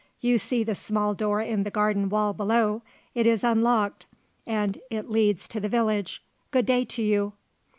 [0.19, 2.81] You see the small door in the garden wall below;
[3.13, 4.07] it is unlocked
[4.47, 6.23] and it leads to the village.
[6.49, 7.33] Good day to you."